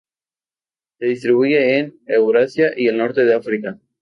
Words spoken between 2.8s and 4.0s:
el norte de África.